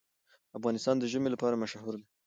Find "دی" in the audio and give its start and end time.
1.99-2.05